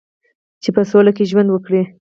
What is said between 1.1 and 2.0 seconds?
کې ژوند وکړي.